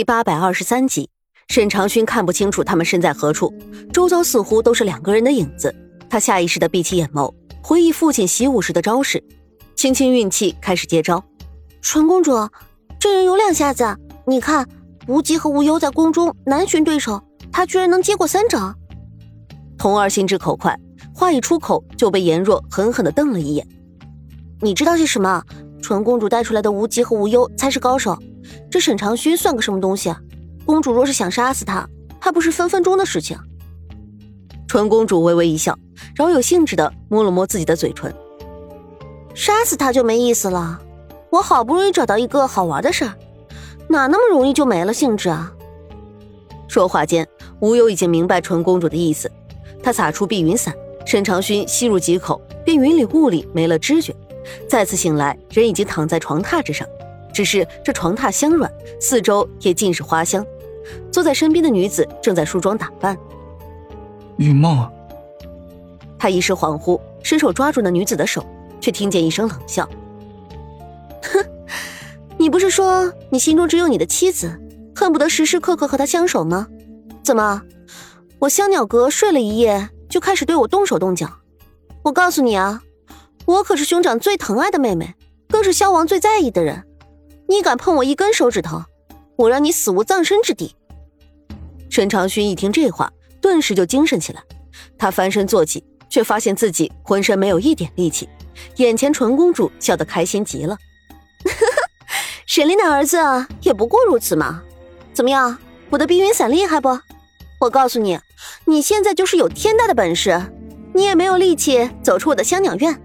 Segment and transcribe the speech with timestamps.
[0.00, 1.10] 第八百二十三集，
[1.48, 3.52] 沈长勋看不清楚他们身在何处，
[3.92, 5.76] 周遭似乎都是两个人的影子。
[6.08, 7.30] 他下意识的闭起眼眸，
[7.62, 9.22] 回忆父亲习武时的招式，
[9.76, 11.22] 轻轻运气开始接招。
[11.82, 12.32] 纯公主，
[12.98, 13.94] 这人有两下子，
[14.26, 14.66] 你看，
[15.06, 17.22] 无极和无忧在宫中难寻对手，
[17.52, 18.74] 他居然能接过三掌。
[19.76, 20.74] 童儿心直口快，
[21.14, 23.68] 话一出口就被颜若狠狠的瞪了一眼。
[24.62, 25.44] 你知道些什么？
[25.82, 28.18] 纯公主带出来的无极和无忧才是高手。
[28.70, 30.14] 这沈长勋算个什么东西？
[30.64, 31.88] 公主若是想杀死他，
[32.20, 33.36] 还不是分分钟的事情。
[34.68, 35.76] 纯公主微微一笑，
[36.14, 38.14] 饶有兴致的摸了摸自己的嘴唇。
[39.34, 40.80] 杀死他就没意思了。
[41.30, 43.14] 我好不容易找到一个好玩的事儿，
[43.88, 45.52] 哪那么容易就没了兴致啊？
[46.68, 47.26] 说话间，
[47.60, 49.30] 吴忧已经明白纯公主的意思，
[49.82, 50.74] 她撒出碧云散，
[51.06, 54.14] 沈长勋吸入几口，便云里雾里没了知觉。
[54.68, 56.86] 再次醒来，人已经躺在床榻之上。
[57.40, 60.44] 只是这床榻香软，四周也尽是花香。
[61.10, 63.16] 坐在身边的女子正在梳妆打扮。
[64.36, 64.86] 雨梦，
[66.18, 68.44] 他一时恍惚，伸手抓住那女子的手，
[68.78, 69.88] 却听见一声冷笑
[71.32, 71.42] ：“哼，
[72.36, 74.60] 你不是说你心中只有你的妻子，
[74.94, 76.66] 恨不得时时刻刻和她相守吗？
[77.22, 77.62] 怎么，
[78.38, 81.26] 我香鸟阁睡了一夜就开始对我动手动脚？
[82.02, 82.82] 我告诉你啊，
[83.46, 85.14] 我可是兄长最疼爱的妹妹，
[85.48, 86.84] 更是萧王最在意的人。”
[87.50, 88.80] 你敢碰我一根手指头，
[89.34, 90.76] 我让你死无葬身之地！
[91.90, 94.40] 沈长勋一听这话，顿时就精神起来。
[94.96, 98.28] 他翻身坐起，却发现自己浑身没有一点力气。
[98.76, 100.78] 眼前纯公主笑得开心极了，
[102.46, 103.18] 沈林的儿子
[103.62, 104.62] 也不过如此嘛。
[105.12, 105.58] 怎么样，
[105.90, 106.96] 我的碧云伞厉害不？
[107.58, 108.16] 我告诉你，
[108.64, 110.40] 你现在就是有天大的本事，
[110.94, 112.96] 你也没有力气走出我的香鸟院。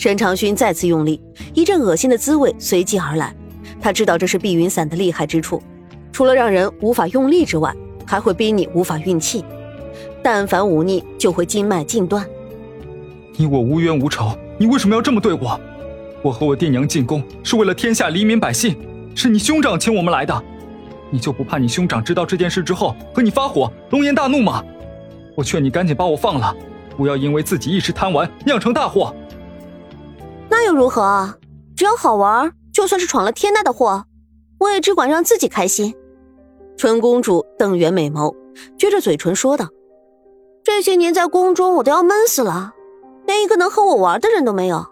[0.00, 1.20] 沈长勋再次用力，
[1.52, 3.36] 一阵恶心的滋味随即而来。
[3.78, 5.62] 他知道这是碧云伞的厉害之处，
[6.10, 7.70] 除了让人无法用力之外，
[8.06, 9.44] 还会逼你无法运气。
[10.22, 12.26] 但凡忤逆，就会经脉尽断。
[13.36, 15.60] 你我无冤无仇，你为什么要这么对我？
[16.22, 18.74] 我和我爹娘进宫是为了天下黎民百姓，
[19.14, 20.42] 是你兄长请我们来的。
[21.10, 24.64] 你就不怕你兄长知道这件事之后和你发火，龙颜大怒吗？
[25.34, 26.56] 我劝你赶紧把我放了，
[26.96, 29.14] 不要因为自己一时贪玩酿成大祸。
[30.60, 31.32] 那又如何？
[31.74, 34.04] 只要好玩，就算是闯了天大的祸，
[34.58, 35.94] 我也只管让自己开心。
[36.76, 38.36] 纯公主瞪圆美眸，
[38.78, 39.68] 撅着嘴唇说道
[40.62, 42.74] ：“这些年在宫中，我都要闷死了，
[43.26, 44.86] 连一个能和我玩的人都没有。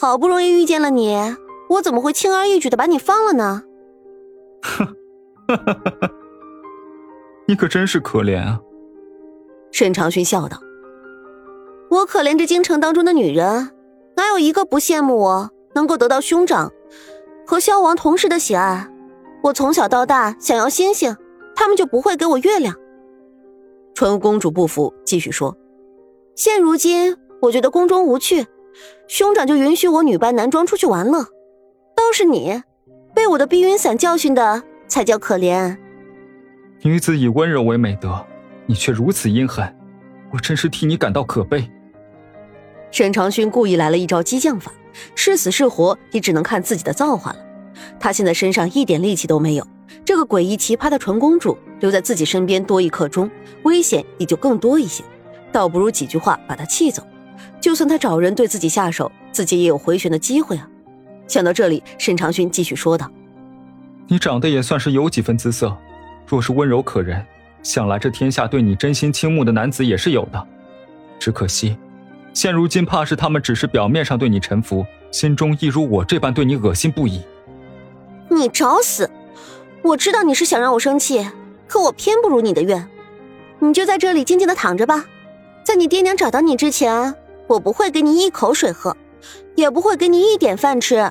[0.00, 1.14] 好不容易遇见了你，
[1.68, 3.64] 我怎么会轻而易举的把你放了呢？”
[4.64, 4.86] 哼，
[5.46, 6.10] 哈哈哈哈
[7.46, 8.58] 你可真是可怜啊！
[9.72, 10.58] 沈长勋笑道
[11.90, 13.72] ：“我可怜这京城当中的女人。”
[14.16, 16.72] 哪有一个不羡慕我能够得到兄长
[17.46, 18.90] 和萧王同时的喜爱？
[19.42, 21.16] 我从小到大想要星星，
[21.54, 22.74] 他们就不会给我月亮。
[23.94, 25.56] 纯公主不服，继续说
[26.34, 28.46] ：“现如今我觉得宫中无趣，
[29.06, 31.22] 兄长就允许我女扮男装出去玩乐。
[31.94, 32.62] 倒是你，
[33.14, 35.76] 被我的碧云伞教训的才叫可怜。
[36.82, 38.24] 女子以温柔为美德，
[38.66, 39.74] 你却如此阴狠，
[40.32, 41.70] 我真是替你感到可悲。”
[42.90, 44.72] 沈长勋故意来了一招激将法，
[45.14, 47.38] 是死是活也只能看自己的造化了。
[48.00, 49.66] 他现在身上一点力气都没有，
[50.04, 53.30] 这个诡异奇葩的纯公主留在自己身边多一刻钟，
[53.64, 55.04] 危险也就更多一些。
[55.52, 57.06] 倒不如几句话把他气走，
[57.60, 60.68] 就算他找人对自己下手，自己也有回旋的机会啊。
[61.26, 63.10] 想到这里，沈长勋继续说道
[64.08, 65.76] ：“你长得也算是有几分姿色，
[66.26, 67.24] 若是温柔可人，
[67.62, 70.46] 想来这天下对你真心倾慕的男子也是有的，
[71.18, 71.76] 只可惜。”
[72.36, 77.22] 现如今，怕是他们只是表面上对你臣服，心中亦如我这般对你恶心不已。
[78.28, 79.10] 你找死！
[79.80, 81.26] 我知道你是想让我生气，
[81.66, 82.86] 可我偏不如你的愿。
[83.58, 85.06] 你就在这里静静的躺着吧，
[85.64, 87.14] 在你爹娘找到你之前，
[87.46, 88.94] 我不会给你一口水喝，
[89.54, 91.10] 也不会给你一点饭吃。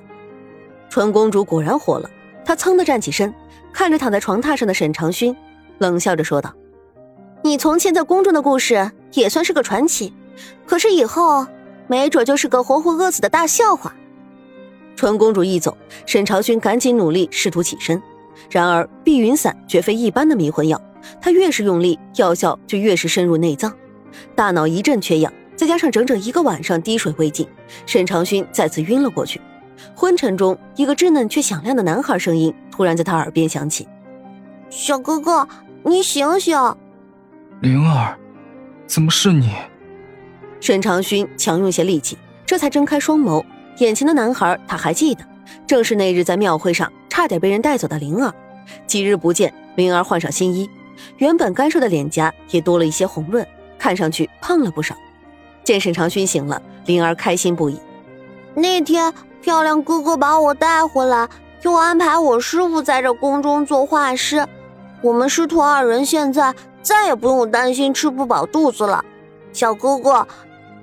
[0.92, 2.08] 纯公主果然火了，
[2.46, 3.34] 她噌的站起身，
[3.74, 5.36] 看着躺在床榻上的沈长勋，
[5.80, 6.54] 冷笑着说道
[7.42, 10.14] ：“你从前在宫中的故事也算是个传奇。”
[10.66, 11.46] 可是以后，
[11.88, 13.94] 没准就是个活活饿死的大笑话。
[14.96, 18.02] 纯公主一走，沈长勋赶紧努力试图起身，
[18.50, 20.82] 然而碧云散绝非一般的迷魂药，
[21.20, 23.74] 他越是用力，药效就越是深入内脏，
[24.36, 27.46] 大脑一阵缺氧，再加上整整一个晚上滴水未进，
[27.86, 29.42] 沈长勋再次晕了过去。
[29.94, 33.86] 昏沉中，一个稚嫩却响亮的男孩声音突然在他耳边响起
[34.72, 35.46] ：“小哥哥，
[35.84, 36.58] 你醒醒！”
[37.60, 38.18] 灵儿，
[38.88, 39.52] 怎么是你？
[40.60, 43.44] 沈长勋强用些力气，这才睁开双眸。
[43.80, 45.24] 眼前的男孩他还记得，
[45.68, 48.34] 正是那日在庙会上差点被人带走的灵儿。
[48.88, 50.70] 几日不见，灵儿换上新衣，
[51.18, 53.46] 原本干瘦的脸颊也多了一些红润，
[53.78, 54.96] 看上去胖了不少。
[55.64, 57.80] 见沈长勋醒了，灵儿开心不已。
[58.54, 61.28] 那天漂亮哥哥把我带回来，
[61.64, 64.46] 又安排我师傅在这宫中做画师，
[65.02, 69.04] 我们师徒二人现在再也不用担心吃不饱肚子了。
[69.56, 70.28] 小哥哥，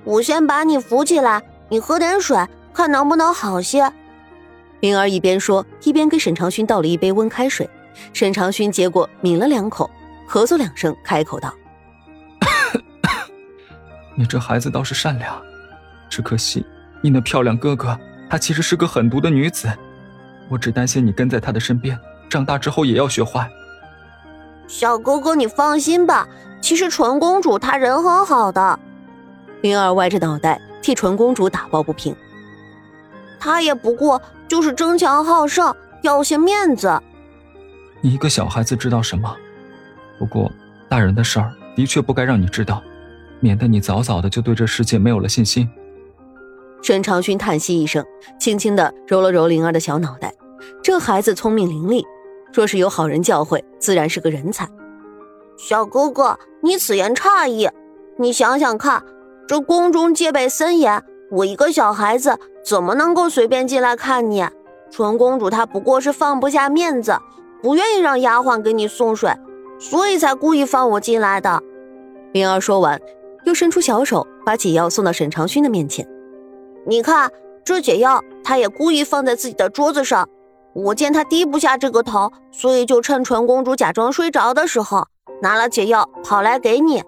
[0.03, 2.39] 我先把你扶起来，你喝点水，
[2.73, 3.93] 看能不能好些。
[4.81, 7.69] 灵儿一边说，一边给沈长勋倒了一杯温开水。
[8.15, 9.91] 沈长勋接过，抿了两口，
[10.27, 11.53] 咳嗽两声，开口道：
[14.17, 15.39] “你这孩子倒是善良，
[16.09, 16.65] 只可惜
[17.03, 17.95] 你那漂亮哥哥，
[18.31, 19.71] 他其实是个狠毒的女子。
[20.49, 21.99] 我只担心你跟在他的身边，
[22.31, 23.47] 长大之后也要学坏。”
[24.73, 26.27] 小哥哥，你放心吧，
[26.63, 28.81] 其实纯公主她人很好的。
[29.61, 32.17] 灵儿歪着脑袋替纯公主打抱不平。
[33.39, 34.21] 她也不过。
[34.49, 37.01] 就是争强好胜，要些面子。
[38.03, 39.35] 你一个小孩子知道什么？
[40.19, 40.53] 不过
[40.91, 42.83] 大人的事儿的确不该让你知道，
[43.41, 45.67] 免得你早早的就对这世界没有了信心。
[46.83, 48.05] 沈长勋叹息一声，
[48.39, 50.35] 轻轻的揉了揉灵儿的小脑袋。
[50.83, 52.05] 这孩子聪明伶俐，
[52.53, 54.69] 若是有好人教诲，自然是个人才。
[55.57, 57.69] 小哥哥，你此言差矣。
[58.19, 59.03] 你想想看，
[59.49, 61.03] 这宫中戒备森严。
[61.31, 64.45] 我一个小孩子怎么能够随便进来看你？
[64.91, 67.17] 纯公主她不过是放不下面子，
[67.63, 69.33] 不愿意让丫鬟给你送水，
[69.79, 71.63] 所以才故意放我进来的。
[72.33, 73.01] 灵儿说完，
[73.45, 76.07] 又伸出小手把解药送到沈长勋的面前。
[76.87, 77.31] 你看
[77.65, 80.29] 这解药，他也故意放在自己的桌子上。
[80.75, 85.07] 我见他低不下这个头，所以就趁纯公主假装睡着的时候，
[85.43, 87.03] 拿了解药跑来给你。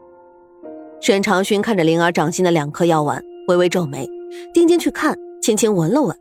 [1.00, 4.08] 沈长勋看着灵儿掌心的两颗药丸，微微皱眉。
[4.52, 6.16] 定睛去看，轻轻闻了闻，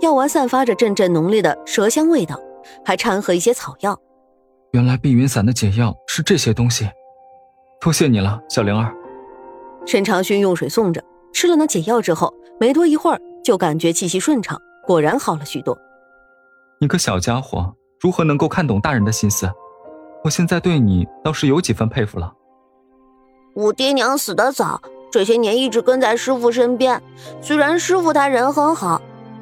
[0.00, 2.38] 药丸散发着阵阵浓烈的蛇香味道，
[2.84, 3.98] 还掺和一些草药。
[4.72, 6.88] 原来碧云散的解药是这些东西，
[7.80, 8.94] 多谢你了，小灵儿。
[9.86, 11.02] 沈长勋用水送着，
[11.32, 15.76] 吃了那解药之后，没多一会儿就感觉气息顺畅，果然好了许多。
[16.78, 19.50] 你个小家伙，如何能够看懂大人的心思？
[20.22, 22.34] 我现在对你倒是有几分佩服了。
[23.54, 24.80] 我爹娘死得早。
[25.10, 27.00] 这些年一直跟在师傅身边，
[27.40, 29.00] 虽然师傅他人很好，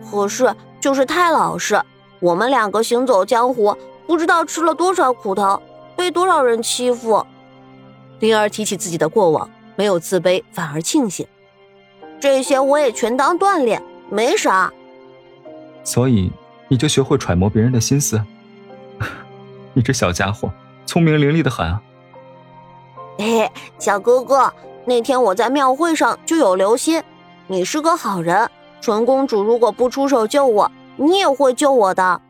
[0.08, 1.80] 可是就是太老实。
[2.20, 3.76] 我们两个行走江湖，
[4.06, 5.60] 不知道吃了多少苦头，
[5.96, 7.26] 被多少人欺负。
[8.20, 11.26] 灵儿提起自己的过往，没有自卑，反而庆幸。
[12.20, 14.72] 这些我也全当锻炼，没啥。
[15.82, 16.30] 所以
[16.74, 18.20] 你就学会揣摩别人的心思。
[19.74, 20.50] 你这小家伙，
[20.84, 21.80] 聪明伶俐的很啊。
[23.16, 23.48] 嘿，
[23.78, 24.52] 小哥哥。
[24.84, 27.00] 那天我在庙会上就有留心，
[27.46, 28.50] 你是个好人。
[28.80, 32.20] 纯公主如果不出手救我，你也会救我的。